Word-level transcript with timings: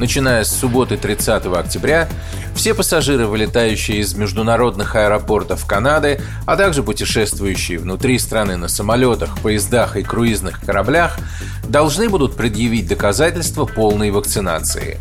Начиная 0.00 0.44
с 0.44 0.58
субботы 0.58 0.96
30 0.96 1.44
октября, 1.44 2.08
все 2.54 2.72
пассажиры, 2.72 3.26
вылетающие 3.26 3.98
из 3.98 4.14
международных 4.14 4.96
аэропортов 4.96 5.66
Канады, 5.66 6.22
а 6.46 6.56
также 6.56 6.82
путешествующие 6.82 7.78
внутри 7.78 8.18
страны 8.18 8.56
на 8.56 8.68
самолетах, 8.68 9.38
поездах 9.40 9.98
и 9.98 10.02
круизных 10.02 10.64
кораблях, 10.64 11.18
должны 11.68 12.08
будут 12.08 12.34
предъявить 12.34 12.88
доказательства 12.88 13.66
полной 13.66 14.10
вакцинации. 14.10 14.96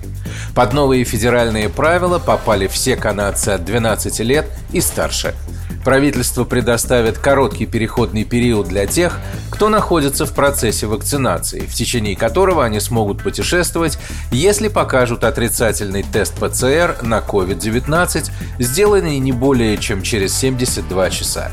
Под 0.53 0.73
новые 0.73 1.05
федеральные 1.05 1.69
правила 1.69 2.19
попали 2.19 2.67
все 2.67 2.97
канадцы 2.97 3.49
от 3.51 3.63
12 3.63 4.19
лет 4.19 4.47
и 4.73 4.81
старше– 4.81 5.33
Правительство 5.83 6.43
предоставит 6.43 7.17
короткий 7.17 7.65
переходный 7.65 8.25
период 8.25 8.67
для 8.67 8.85
тех, 8.85 9.19
кто 9.49 9.69
находится 9.69 10.25
в 10.25 10.33
процессе 10.33 10.87
вакцинации, 10.87 11.61
в 11.61 11.73
течение 11.73 12.15
которого 12.15 12.65
они 12.65 12.79
смогут 12.79 13.23
путешествовать, 13.23 13.97
если 14.31 14.67
покажут 14.67 15.23
отрицательный 15.23 16.03
тест 16.03 16.33
ПЦР 16.35 16.97
на 17.01 17.19
COVID-19, 17.19 18.29
сделанный 18.59 19.19
не 19.19 19.31
более 19.31 19.77
чем 19.77 20.01
через 20.01 20.37
72 20.37 21.09
часа. 21.09 21.51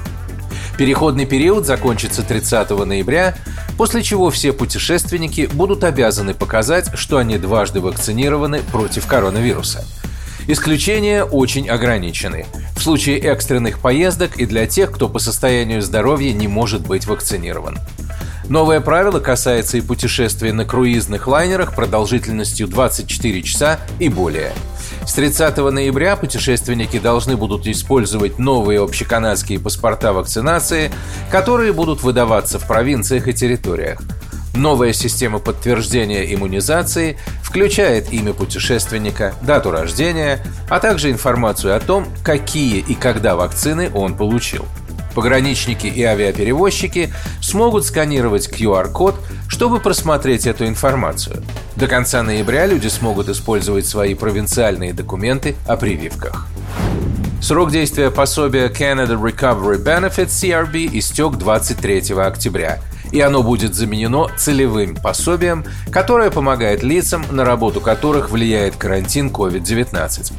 Переходный 0.77 1.25
период 1.25 1.65
закончится 1.65 2.23
30 2.23 2.71
ноября, 2.85 3.35
после 3.79 4.03
чего 4.03 4.31
все 4.31 4.53
путешественники 4.53 5.49
будут 5.53 5.85
обязаны 5.85 6.35
показать, 6.35 6.91
что 6.99 7.19
они 7.19 7.39
дважды 7.39 7.81
вакцинированы 7.81 8.61
против 8.73 9.07
коронавируса– 9.07 9.85
Исключения 10.49 11.25
очень 11.25 11.69
ограничены. 11.69 12.47
В 12.77 12.81
случае 12.81 13.19
экстренных 13.19 13.81
поездок 13.81 14.37
и 14.37 14.47
для 14.47 14.67
тех, 14.67 14.93
кто 14.93 15.09
по 15.09 15.19
состоянию 15.19 15.83
здоровья 15.83 16.33
не 16.33 16.47
может 16.47 16.87
быть 16.87 17.07
вакцинирован. 17.07 17.79
Новое 18.49 18.81
правило 18.81 19.19
касается 19.19 19.77
и 19.77 19.81
путешествий 19.81 20.53
на 20.53 20.65
круизных 20.65 21.27
лайнерах 21.27 21.75
продолжительностью 21.75 22.69
24 22.69 23.43
часа 23.43 23.81
и 23.99 24.09
более. 24.09 24.53
С 25.05 25.15
30 25.15 25.57
ноября 25.57 26.15
путешественники 26.15 27.01
должны 27.01 27.37
будут 27.37 27.67
использовать 27.67 28.39
новые 28.39 28.81
общеканадские 28.81 29.59
паспорта 29.59 30.13
вакцинации, 30.13 30.93
которые 31.31 31.73
будут 31.73 32.05
выдаваться 32.05 32.61
в 32.61 32.69
провинциях 32.69 33.27
и 33.27 33.33
территориях. 33.33 34.01
Новая 34.57 34.95
система 34.95 35.39
подтверждения 35.39 36.35
иммунизации 36.35 37.19
включает 37.43 38.11
имя 38.11 38.33
путешественника, 38.33 39.35
дату 39.43 39.71
рождения, 39.71 40.41
а 40.71 40.81
также 40.81 41.11
информацию 41.11 41.77
о 41.77 41.81
том, 41.81 42.07
какие 42.25 42.79
и 42.79 42.95
когда 42.95 43.37
вакцины 43.37 43.91
он 43.93 44.17
получил. 44.17 44.65
Пограничники 45.15 45.87
и 45.87 46.03
авиаперевозчики 46.03 47.13
смогут 47.43 47.85
сканировать 47.85 48.49
QR-код, 48.49 49.17
чтобы 49.47 49.79
просмотреть 49.79 50.47
эту 50.47 50.67
информацию. 50.67 51.43
До 51.77 51.87
конца 51.87 52.23
ноября 52.23 52.65
люди 52.65 52.89
смогут 52.89 53.29
использовать 53.29 53.87
свои 53.87 54.15
провинциальные 54.15 54.95
документы 54.95 55.55
о 55.67 55.77
прививках. 55.77 56.47
Срок 57.43 57.71
действия 57.71 58.11
пособия 58.11 58.69
Canada 58.69 59.21
Recovery 59.21 59.83
Benefit 59.83 60.29
CRB 60.29 60.99
истек 60.99 61.33
23 61.33 62.15
октября– 62.17 62.81
и 63.13 63.21
оно 63.21 63.43
будет 63.43 63.75
заменено 63.75 64.29
целевым 64.37 64.97
пособием, 64.97 65.65
которое 65.91 66.31
помогает 66.31 66.83
лицам, 66.83 67.25
на 67.31 67.45
работу 67.45 67.81
которых 67.81 68.31
влияет 68.31 68.77
карантин 68.77 69.29
COVID-19. 69.29 70.33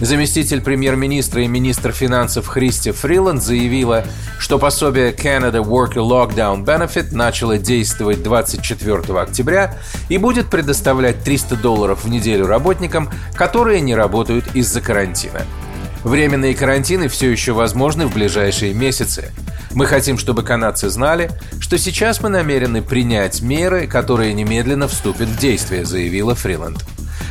Заместитель 0.00 0.60
премьер-министра 0.60 1.42
и 1.42 1.46
министр 1.46 1.90
финансов 1.90 2.46
Христи 2.46 2.90
Фриланд 2.90 3.42
заявила, 3.42 4.04
что 4.38 4.58
пособие 4.58 5.12
Canada 5.12 5.64
Worker 5.64 6.06
Lockdown 6.06 6.64
Benefit 6.66 7.14
начало 7.14 7.56
действовать 7.56 8.22
24 8.22 9.18
октября 9.18 9.78
и 10.10 10.18
будет 10.18 10.50
предоставлять 10.50 11.22
300 11.24 11.56
долларов 11.56 12.04
в 12.04 12.10
неделю 12.10 12.46
работникам, 12.46 13.08
которые 13.34 13.80
не 13.80 13.94
работают 13.94 14.44
из-за 14.54 14.82
карантина. 14.82 15.46
Временные 16.04 16.54
карантины 16.54 17.08
все 17.08 17.30
еще 17.30 17.52
возможны 17.52 18.06
в 18.06 18.12
ближайшие 18.12 18.74
месяцы. 18.74 19.32
Мы 19.76 19.84
хотим, 19.84 20.16
чтобы 20.16 20.42
канадцы 20.42 20.88
знали, 20.88 21.30
что 21.60 21.76
сейчас 21.76 22.22
мы 22.22 22.30
намерены 22.30 22.80
принять 22.80 23.42
меры, 23.42 23.86
которые 23.86 24.32
немедленно 24.32 24.88
вступят 24.88 25.28
в 25.28 25.38
действие, 25.38 25.84
заявила 25.84 26.34
Фриланд. 26.34 26.82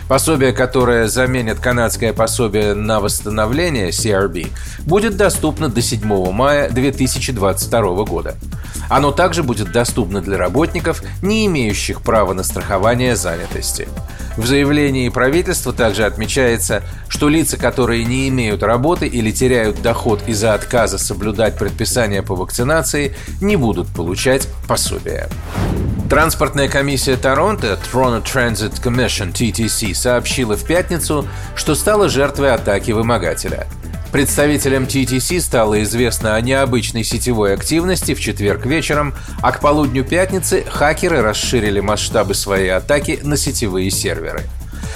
Пособие, 0.08 0.54
которое 0.54 1.08
заменит 1.08 1.60
канадское 1.60 2.14
пособие 2.14 2.76
на 2.76 3.00
восстановление 3.00 3.90
CRB, 3.90 4.52
будет 4.82 5.18
доступно 5.18 5.70
до 5.70 5.82
7 5.82 6.32
мая 6.32 6.70
2022 6.70 8.04
года. 8.04 8.36
Оно 8.92 9.12
также 9.12 9.42
будет 9.42 9.72
доступно 9.72 10.22
для 10.22 10.38
работников, 10.38 11.02
не 11.24 11.48
имеющих 11.48 12.04
права 12.04 12.34
на 12.34 12.44
страхование 12.44 13.16
занятости. 13.16 13.88
В 14.38 14.46
заявлении 14.46 15.10
правительства 15.10 15.72
также 15.72 16.06
отмечается, 16.06 16.84
что 17.08 17.30
лица, 17.30 17.58
которые 17.58 18.04
не 18.04 18.28
имеют 18.28 18.64
работы 18.64 19.08
или 19.08 19.32
теряют 19.32 19.82
доход 19.82 20.22
из-за 20.28 20.54
отказа 20.54 20.98
соблюдать 20.98 21.58
предписания 21.58 22.22
по 22.22 22.36
вакцинации, 22.36 23.16
не 23.42 23.56
будут 23.56 23.88
получать 23.88 24.48
пособия. 24.68 25.30
Транспортная 26.10 26.68
комиссия 26.68 27.16
Торонто 27.16 27.80
Toronto 27.92 28.24
Transit 28.24 28.82
Commission 28.84 29.32
TTC 29.34 29.94
сообщила 29.96 30.56
в 30.56 30.64
пятницу, 30.66 31.28
что 31.56 31.74
стала 31.74 32.10
жертвой 32.10 32.54
атаки 32.54 32.92
вымогателя. 32.92 33.68
Представителям 34.16 34.86
TTC 34.86 35.42
стало 35.42 35.84
известно 35.84 36.36
о 36.36 36.42
необычной 36.42 37.04
сетевой 37.04 37.54
активности 37.54 38.14
в 38.14 38.22
четверг 38.22 38.66
вечером, 38.66 39.14
а 39.42 39.52
к 39.52 39.60
полудню 39.60 40.06
пятницы 40.06 40.64
хакеры 40.70 41.22
расширили 41.22 41.82
масштабы 41.82 42.34
своей 42.34 42.70
атаки 42.70 43.20
на 43.24 43.36
сетевые 43.36 43.92
серверы. 43.92 44.44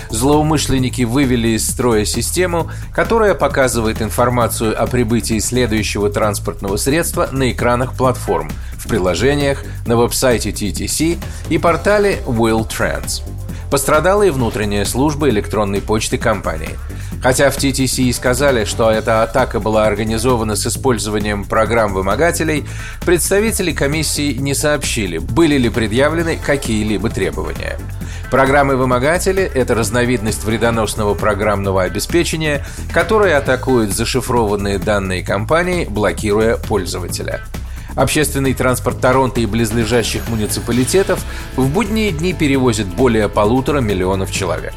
Злоумышленники 0.10 1.02
вывели 1.02 1.50
из 1.50 1.70
строя 1.70 2.06
систему, 2.06 2.72
которая 2.94 3.34
показывает 3.34 4.02
информацию 4.02 4.82
о 4.82 4.88
прибытии 4.88 5.40
следующего 5.40 6.10
транспортного 6.10 6.78
средства 6.78 7.28
на 7.30 7.52
экранах 7.52 7.98
платформ, 7.98 8.50
в 8.78 8.88
приложениях, 8.88 9.66
на 9.86 9.98
веб-сайте 9.98 10.52
TTC 10.52 11.18
и 11.50 11.58
портале 11.58 12.20
Will 12.26 12.66
Trans. 12.66 13.22
Пострадала 13.70 14.24
и 14.24 14.32
внутренняя 14.32 14.84
служба 14.84 15.30
электронной 15.30 15.82
почты 15.82 16.18
компании. 16.18 16.78
Хотя 17.22 17.50
в 17.52 17.58
TTC 17.58 18.04
и 18.04 18.14
сказали, 18.14 18.66
что 18.66 18.90
эта 18.90 19.24
атака 19.24 19.60
была 19.60 19.86
организована 19.86 20.56
с 20.56 20.66
использованием 20.66 21.44
программ 21.44 21.94
вымогателей, 21.94 22.66
представители 23.06 23.72
комиссии 23.74 24.34
не 24.34 24.56
сообщили, 24.56 25.18
были 25.18 25.58
ли 25.58 25.70
предъявлены 25.70 26.38
какие-либо 26.38 27.10
требования. 27.10 27.78
Программы-вымогатели– 28.32 29.44
это 29.54 29.76
разновидность 29.76 30.44
вредоносного 30.44 31.14
программного 31.14 31.84
обеспечения, 31.84 32.66
которое 32.94 33.38
атакует 33.38 33.92
зашифрованные 33.92 34.78
данные 34.78 35.24
компании, 35.24 35.86
блокируя 35.86 36.58
пользователя. 36.58 37.42
Общественный 37.96 38.54
транспорт 38.54 39.00
Торонто 39.02 39.42
и 39.42 39.46
близлежащих 39.46 40.28
муниципалитетов 40.30 41.24
в 41.56 41.68
будние 41.70 42.12
дни 42.12 42.34
перевозит 42.34 42.88
более 42.88 43.30
полутора 43.30 43.82
миллионов 43.82 44.32
человек. 44.32 44.74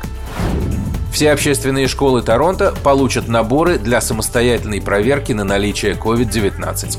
Все 1.12 1.30
общественные 1.30 1.88
школы 1.88 2.22
Торонто 2.22 2.74
получат 2.82 3.28
наборы 3.28 3.78
для 3.78 4.00
самостоятельной 4.00 4.80
проверки 4.80 5.32
на 5.32 5.44
наличие 5.44 5.92
COVID-19. 5.92 6.98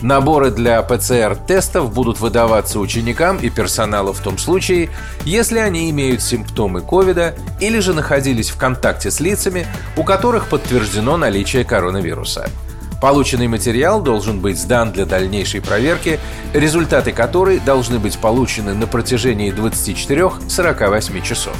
Наборы 0.00 0.52
для 0.52 0.80
ПЦР-тестов 0.80 1.92
будут 1.92 2.20
выдаваться 2.20 2.78
ученикам 2.78 3.36
и 3.38 3.50
персоналу 3.50 4.12
в 4.12 4.20
том 4.20 4.38
случае, 4.38 4.90
если 5.24 5.58
они 5.58 5.90
имеют 5.90 6.22
симптомы 6.22 6.82
ковида 6.82 7.34
или 7.58 7.80
же 7.80 7.94
находились 7.94 8.50
в 8.50 8.56
контакте 8.56 9.10
с 9.10 9.18
лицами, 9.18 9.66
у 9.96 10.04
которых 10.04 10.48
подтверждено 10.48 11.16
наличие 11.16 11.64
коронавируса. 11.64 12.48
Полученный 13.00 13.46
материал 13.46 14.02
должен 14.02 14.40
быть 14.40 14.58
сдан 14.58 14.92
для 14.92 15.06
дальнейшей 15.06 15.60
проверки, 15.60 16.18
результаты 16.52 17.12
которой 17.12 17.60
должны 17.60 17.98
быть 17.98 18.18
получены 18.18 18.74
на 18.74 18.86
протяжении 18.86 19.52
24-48 19.52 21.22
часов. 21.22 21.56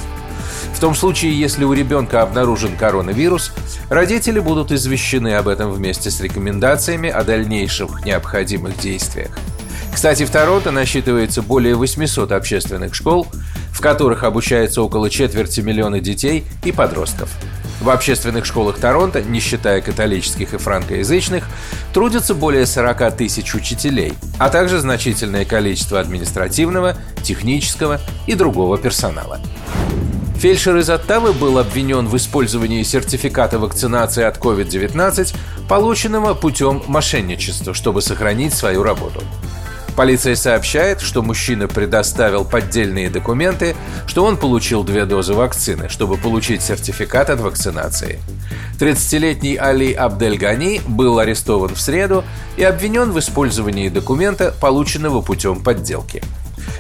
В 0.75 0.81
том 0.81 0.95
случае, 0.95 1.39
если 1.39 1.65
у 1.65 1.73
ребенка 1.73 2.23
обнаружен 2.23 2.77
коронавирус, 2.77 3.53
родители 3.89 4.41
будут 4.41 4.73
извещены 4.73 5.35
об 5.35 5.49
этом 5.49 5.71
вместе 5.71 6.11
с 6.11 6.21
рекомендациями 6.21 7.09
о 7.09 7.23
дальнейших 7.25 8.05
необходимых 8.05 8.79
действиях. 8.79 9.31
Кстати, 9.93 10.25
в 10.25 10.31
Торонто 10.31 10.71
насчитывается 10.71 11.43
более 11.43 11.75
800 11.75 12.31
общественных 12.33 12.95
школ, 12.95 13.27
в 13.73 13.81
которых 13.81 14.23
обучается 14.23 14.83
около 14.83 15.11
четверти 15.11 15.61
миллиона 15.61 16.01
детей 16.01 16.45
и 16.65 16.73
подростков. 16.73 17.31
В 17.81 17.91
общественных 17.91 18.45
школах 18.45 18.79
Торонто, 18.79 19.23
не 19.23 19.39
считая 19.41 19.81
католических 19.81 20.55
и 20.55 20.59
франкоязычных, 20.59 21.45
трудятся 21.93 22.35
более 22.35 22.67
40 22.67 23.17
тысяч 23.17 23.55
учителей, 23.55 24.15
а 24.39 24.51
также 24.51 24.81
значительное 24.81 25.45
количество 25.45 26.01
административного, 26.01 26.97
технического 27.23 28.01
и 28.27 28.35
другого 28.35 28.79
персонала. 28.79 29.41
Фельдшер 30.39 30.77
из 30.77 30.89
Оттавы 30.89 31.33
был 31.33 31.59
обвинен 31.59 32.07
в 32.07 32.17
использовании 32.17 32.85
сертификата 32.85 33.59
вакцинации 33.59 34.23
от 34.23 34.39
COVID-19, 34.39 35.35
полученного 35.69 36.35
путем 36.35 36.83
мошенничества, 36.87 37.75
чтобы 37.75 38.03
сохранить 38.03 38.55
свою 38.55 38.85
работу. 38.85 39.21
Полиция 39.99 40.37
сообщает, 40.37 41.01
что 41.01 41.23
мужчина 41.23 41.67
предоставил 41.67 42.45
поддельные 42.45 43.11
документы, 43.11 43.75
что 44.07 44.25
он 44.25 44.37
получил 44.37 44.85
две 44.85 45.07
дозы 45.07 45.35
вакцины, 45.35 45.89
чтобы 45.89 46.17
получить 46.17 46.63
сертификат 46.63 47.31
от 47.31 47.41
вакцинации. 47.41 48.21
30-летний 48.79 49.57
Али 49.57 49.93
Абдельгани 49.93 50.81
был 50.87 51.19
арестован 51.19 51.75
в 51.75 51.81
среду 51.81 52.23
и 52.57 52.63
обвинен 52.63 53.11
в 53.11 53.19
использовании 53.19 53.89
документа, 53.89 54.55
полученного 54.61 55.21
путем 55.21 55.65
подделки. 55.65 56.23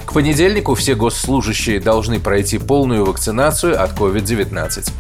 К 0.06 0.12
понедельнику 0.12 0.76
все 0.76 0.94
госслужащие 0.94 1.81
должны 1.81 2.21
пройти 2.21 2.59
полную 2.59 3.05
вакцинацию 3.05 3.82
от 3.82 3.99
COVID-19. 3.99 4.93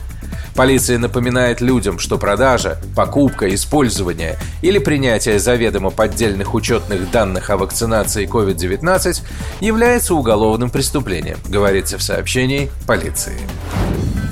Полиция 0.58 0.98
напоминает 0.98 1.60
людям, 1.60 2.00
что 2.00 2.18
продажа, 2.18 2.80
покупка, 2.96 3.54
использование 3.54 4.40
или 4.60 4.80
принятие 4.80 5.38
заведомо 5.38 5.90
поддельных 5.90 6.52
учетных 6.52 7.12
данных 7.12 7.50
о 7.50 7.56
вакцинации 7.56 8.26
COVID-19 8.26 9.22
является 9.60 10.16
уголовным 10.16 10.70
преступлением, 10.70 11.38
говорится 11.46 11.96
в 11.96 12.02
сообщении 12.02 12.72
полиции. 12.88 13.38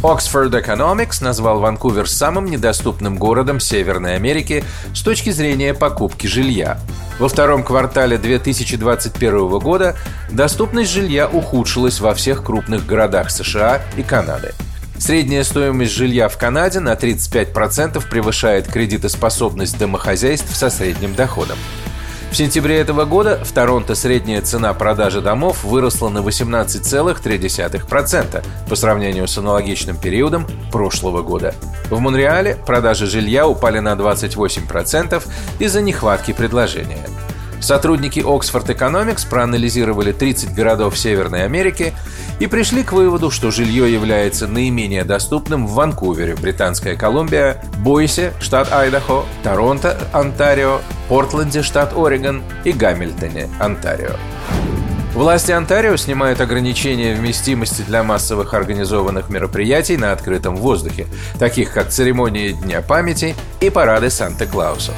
Oxford 0.02 0.50
Economics 0.50 1.22
назвал 1.22 1.60
Ванкувер 1.60 2.10
самым 2.10 2.46
недоступным 2.46 3.18
городом 3.18 3.60
Северной 3.60 4.16
Америки 4.16 4.64
с 4.96 5.02
точки 5.02 5.30
зрения 5.30 5.74
покупки 5.74 6.26
жилья. 6.26 6.80
Во 7.20 7.28
втором 7.28 7.62
квартале 7.62 8.18
2021 8.18 9.60
года 9.60 9.94
доступность 10.28 10.90
жилья 10.90 11.28
ухудшилась 11.28 12.00
во 12.00 12.14
всех 12.14 12.42
крупных 12.42 12.84
городах 12.84 13.30
США 13.30 13.80
и 13.96 14.02
Канады– 14.02 14.54
Средняя 14.98 15.44
стоимость 15.44 15.92
жилья 15.92 16.28
в 16.28 16.38
Канаде 16.38 16.80
на 16.80 16.94
35% 16.94 18.08
превышает 18.08 18.66
кредитоспособность 18.66 19.78
домохозяйств 19.78 20.56
со 20.56 20.70
средним 20.70 21.14
доходом. 21.14 21.58
В 22.30 22.36
сентябре 22.36 22.78
этого 22.78 23.04
года 23.04 23.42
в 23.44 23.52
Торонто 23.52 23.94
средняя 23.94 24.42
цена 24.42 24.74
продажи 24.74 25.20
домов 25.20 25.64
выросла 25.64 26.08
на 26.08 26.18
18,3% 26.18 28.44
по 28.68 28.76
сравнению 28.76 29.28
с 29.28 29.38
аналогичным 29.38 29.96
периодом 29.96 30.46
прошлого 30.72 31.22
года. 31.22 31.54
В 31.88 31.98
Монреале 31.98 32.56
продажи 32.66 33.06
жилья 33.06 33.46
упали 33.46 33.78
на 33.78 33.94
28% 33.94 35.22
из-за 35.60 35.80
нехватки 35.80 36.32
предложения. 36.32 37.06
Сотрудники 37.60 38.20
Oxford 38.20 38.66
Economics 38.66 39.28
проанализировали 39.28 40.12
30 40.12 40.54
городов 40.54 40.98
Северной 40.98 41.44
Америки 41.44 41.94
и 42.38 42.46
пришли 42.46 42.82
к 42.82 42.92
выводу, 42.92 43.30
что 43.30 43.50
жилье 43.50 43.92
является 43.92 44.46
наименее 44.46 45.04
доступным 45.04 45.66
в 45.66 45.72
Ванкувере, 45.72 46.34
Британская 46.34 46.96
Колумбия, 46.96 47.62
Бойсе, 47.78 48.32
штат 48.40 48.72
Айдахо, 48.72 49.24
Торонто, 49.42 49.98
Онтарио, 50.12 50.80
Портленде, 51.08 51.62
штат 51.62 51.92
Орегон 51.96 52.42
и 52.64 52.72
Гамильтоне, 52.72 53.48
Онтарио. 53.58 54.16
Власти 55.14 55.50
Онтарио 55.50 55.96
снимают 55.96 56.42
ограничения 56.42 57.14
вместимости 57.14 57.80
для 57.80 58.02
массовых 58.02 58.52
организованных 58.52 59.30
мероприятий 59.30 59.96
на 59.96 60.12
открытом 60.12 60.56
воздухе, 60.56 61.06
таких 61.38 61.72
как 61.72 61.88
церемонии 61.88 62.52
Дня 62.52 62.82
памяти 62.82 63.34
и 63.60 63.70
парады 63.70 64.10
Санта-Клаусов. 64.10 64.94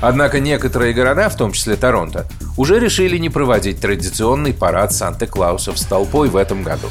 Однако 0.00 0.40
некоторые 0.40 0.92
города, 0.92 1.28
в 1.28 1.36
том 1.36 1.52
числе 1.52 1.76
Торонто, 1.76 2.26
уже 2.56 2.78
решили 2.78 3.16
не 3.18 3.30
проводить 3.30 3.80
традиционный 3.80 4.52
парад 4.52 4.92
Санта-Клаусов 4.92 5.78
с 5.78 5.86
толпой 5.86 6.28
в 6.28 6.36
этом 6.36 6.62
году. 6.62 6.88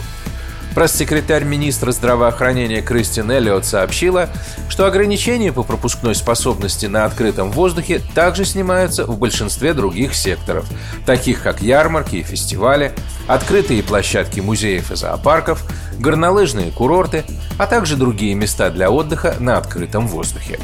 Пресс-секретарь 0.75 1.43
министра 1.43 1.91
здравоохранения 1.91 2.81
Кристин 2.81 3.29
Эллиот 3.29 3.63
сообщила, 3.63 4.29
что 4.69 4.87
ограничения 4.87 5.53
по 5.53 5.61
пропускной 5.61 6.15
способности 6.15 6.87
на 6.87 7.05
открытом 7.05 7.51
воздухе 7.51 8.01
также 8.15 8.43
снимаются 8.43 9.05
в 9.05 9.19
большинстве 9.19 9.75
других 9.75 10.15
секторов, 10.15 10.65
таких 11.05 11.43
как 11.43 11.61
ярмарки 11.61 12.15
и 12.15 12.23
фестивали, 12.23 12.91
открытые 13.27 13.83
площадки 13.83 14.39
музеев 14.39 14.91
и 14.91 14.95
зоопарков, 14.95 15.63
горнолыжные 15.99 16.71
курорты, 16.71 17.23
а 17.59 17.67
также 17.67 17.95
другие 17.95 18.33
места 18.33 18.71
для 18.71 18.89
отдыха 18.89 19.35
на 19.39 19.57
открытом 19.57 20.07
воздухе. 20.07 20.59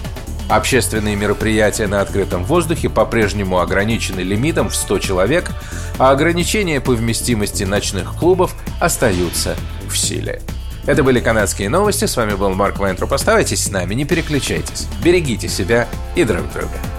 Общественные 0.50 1.16
мероприятия 1.16 1.86
на 1.86 2.02
открытом 2.02 2.44
воздухе 2.44 2.90
по-прежнему 2.90 3.60
ограничены 3.60 4.22
лимитом 4.22 4.70
в 4.70 4.76
100 4.76 4.98
человек, 5.00 5.52
а 6.00 6.10
ограничения 6.10 6.82
по 6.82 6.94
вместимости 6.94 7.64
ночных 7.64 8.16
клубов 8.16 8.56
остаются 8.80 9.56
в 9.88 9.96
силе. 9.96 10.42
Это 10.88 11.04
были 11.04 11.20
канадские 11.20 11.70
новости. 11.70 12.06
С 12.06 12.18
вами 12.18 12.34
был 12.34 12.50
Марк 12.56 12.80
Вайнтроп. 12.80 13.14
Оставайтесь 13.14 13.64
с 13.64 13.70
нами, 13.70 13.94
не 13.94 14.06
переключайтесь. 14.06 14.88
Берегите 15.04 15.48
себя 15.48 15.88
и 16.16 16.24
друг 16.24 16.52
друга. 16.52 16.99